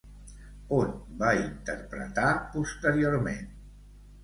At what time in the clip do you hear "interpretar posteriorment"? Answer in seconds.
1.41-3.49